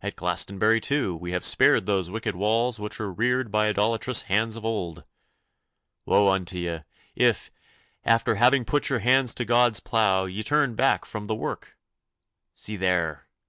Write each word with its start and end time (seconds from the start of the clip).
At 0.00 0.16
Glastonbury, 0.16 0.80
too, 0.80 1.14
we 1.14 1.30
have 1.30 1.44
spared 1.44 1.86
those 1.86 2.10
wicked 2.10 2.34
walls 2.34 2.80
which 2.80 2.98
were 2.98 3.12
reared 3.12 3.52
by 3.52 3.68
idolatrous 3.68 4.22
hands 4.22 4.56
of 4.56 4.64
old. 4.64 5.04
Woe 6.04 6.30
unto 6.30 6.56
ye, 6.56 6.80
if, 7.14 7.48
after 8.04 8.34
having 8.34 8.64
put 8.64 8.88
your 8.88 8.98
hands 8.98 9.32
to 9.34 9.44
God's 9.44 9.78
plough, 9.78 10.24
ye 10.24 10.42
turn 10.42 10.74
back 10.74 11.04
from 11.04 11.28
the 11.28 11.36
work! 11.36 11.78
See 12.52 12.74
there! 12.74 13.22